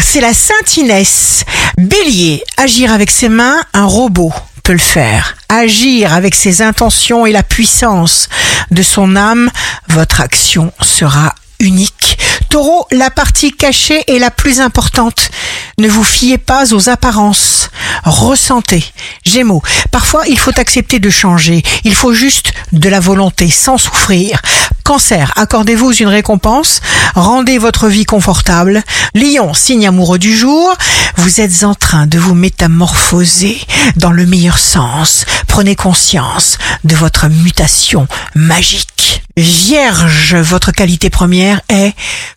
c'est 0.00 0.20
la 0.20 0.32
Sainte 0.32 0.76
Inès. 0.76 1.44
Bélier, 1.78 2.42
agir 2.56 2.92
avec 2.92 3.10
ses 3.10 3.28
mains, 3.28 3.60
un 3.72 3.84
robot 3.84 4.32
peut 4.62 4.72
le 4.72 4.78
faire. 4.78 5.36
Agir 5.48 6.12
avec 6.14 6.34
ses 6.34 6.62
intentions 6.62 7.26
et 7.26 7.32
la 7.32 7.42
puissance 7.42 8.28
de 8.70 8.82
son 8.82 9.16
âme, 9.16 9.50
votre 9.88 10.20
action 10.20 10.72
sera 10.80 11.34
unique. 11.60 12.18
Taureau, 12.48 12.86
la 12.90 13.10
partie 13.10 13.52
cachée 13.52 14.02
est 14.08 14.18
la 14.18 14.30
plus 14.30 14.60
importante. 14.60 15.30
Ne 15.78 15.88
vous 15.88 16.04
fiez 16.04 16.38
pas 16.38 16.74
aux 16.74 16.88
apparences. 16.88 17.70
Ressentez. 18.04 18.84
Gémeaux, 19.24 19.62
parfois 19.90 20.26
il 20.28 20.38
faut 20.38 20.58
accepter 20.58 20.98
de 20.98 21.10
changer. 21.10 21.62
Il 21.84 21.94
faut 21.94 22.12
juste 22.12 22.52
de 22.72 22.88
la 22.88 23.00
volonté 23.00 23.50
sans 23.50 23.78
souffrir. 23.78 24.40
Cancer, 24.86 25.32
accordez-vous 25.34 25.92
une 25.94 26.06
récompense, 26.06 26.80
rendez 27.16 27.58
votre 27.58 27.88
vie 27.88 28.04
confortable. 28.04 28.84
Lion, 29.16 29.52
signe 29.52 29.88
amoureux 29.88 30.20
du 30.20 30.32
jour, 30.32 30.72
vous 31.16 31.40
êtes 31.40 31.64
en 31.64 31.74
train 31.74 32.06
de 32.06 32.20
vous 32.20 32.36
métamorphoser 32.36 33.58
dans 33.96 34.12
le 34.12 34.26
meilleur 34.26 34.58
sens. 34.58 35.24
Prenez 35.48 35.74
conscience 35.74 36.58
de 36.84 36.94
votre 36.94 37.26
mutation 37.26 38.06
magique. 38.36 39.24
Vierge, 39.36 40.36
votre 40.36 40.70
qualité 40.70 41.10
première 41.10 41.62
est 41.68 41.92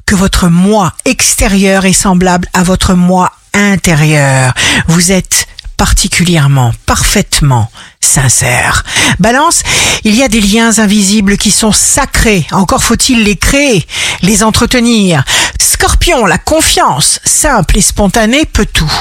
que 0.08 0.16
votre 0.16 0.47
moi 0.47 0.94
extérieur 1.05 1.86
est 1.86 1.94
semblable 1.94 2.47
à 2.55 2.63
votre 2.63 2.95
moi 2.95 3.31
intérieur. 3.53 4.55
Vous 4.88 5.11
êtes 5.11 5.45
particulièrement, 5.79 6.73
parfaitement 6.85 7.71
sincère. 8.01 8.83
Balance, 9.17 9.63
il 10.03 10.13
y 10.13 10.23
a 10.23 10.27
des 10.27 10.41
liens 10.41 10.77
invisibles 10.77 11.38
qui 11.38 11.52
sont 11.52 11.71
sacrés. 11.71 12.45
Encore 12.52 12.83
faut-il 12.83 13.23
les 13.23 13.38
créer, 13.38 13.88
les 14.21 14.43
entretenir. 14.43 15.23
Scorpion, 15.57 16.25
la 16.25 16.38
confiance, 16.38 17.21
simple 17.23 17.77
et 17.77 17.81
spontanée, 17.81 18.43
peut 18.43 18.67
tout. 18.71 18.91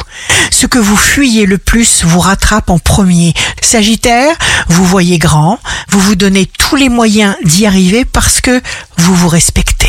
Ce 0.53 0.67
que 0.67 0.79
vous 0.79 0.97
fuyez 0.97 1.47
le 1.47 1.59
plus 1.59 2.05
vous 2.05 2.21
rattrape 2.21 2.71
en 2.71 2.79
premier. 2.79 3.35
Sagittaire, 3.61 4.37
vous 4.69 4.85
voyez 4.85 5.19
grand, 5.19 5.59
vous 5.89 5.99
vous 5.99 6.15
donnez 6.15 6.47
tous 6.47 6.77
les 6.77 6.89
moyens 6.89 7.35
d'y 7.43 7.67
arriver 7.67 8.05
parce 8.05 8.41
que 8.41 8.63
vous 8.99 9.17
vous 9.17 9.29
respectez. 9.29 9.88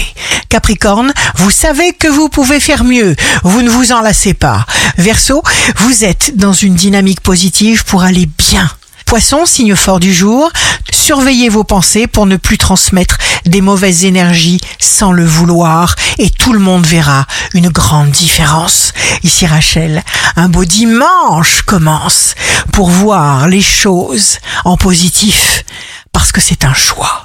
Capricorne, 0.49 1.13
vous 1.35 1.51
savez 1.51 1.93
que 1.93 2.07
vous 2.07 2.27
pouvez 2.27 2.59
faire 2.59 2.83
mieux. 2.83 3.15
Vous 3.43 3.61
ne 3.61 3.69
vous 3.69 3.91
en 3.91 4.01
lassez 4.01 4.33
pas. 4.33 4.65
Verseau, 4.97 5.43
vous 5.77 6.03
êtes 6.03 6.35
dans 6.37 6.53
une 6.53 6.73
dynamique 6.73 7.21
positive 7.21 7.85
pour 7.85 8.01
aller 8.01 8.27
bien. 8.37 8.69
Poisson, 9.05 9.45
signe 9.45 9.75
fort 9.75 9.99
du 9.99 10.13
jour, 10.13 10.51
surveillez 10.91 11.49
vos 11.49 11.63
pensées 11.63 12.07
pour 12.07 12.25
ne 12.25 12.35
plus 12.35 12.57
transmettre 12.57 13.17
des 13.45 13.61
mauvaises 13.61 14.05
énergies 14.05 14.59
sans 14.79 15.11
le 15.11 15.25
vouloir 15.25 15.95
et 16.17 16.29
tout 16.29 16.53
le 16.53 16.59
monde 16.59 16.85
verra 16.85 17.25
une 17.53 17.69
grande 17.69 18.11
différence. 18.11 18.93
Ici 19.23 19.47
Rachel, 19.47 20.03
un 20.35 20.49
beau 20.49 20.65
dimanche 20.65 21.63
commence 21.63 22.35
pour 22.71 22.89
voir 22.89 23.47
les 23.47 23.61
choses 23.61 24.37
en 24.65 24.77
positif 24.77 25.63
parce 26.11 26.31
que 26.31 26.41
c'est 26.41 26.63
un 26.63 26.73
choix. 26.73 27.17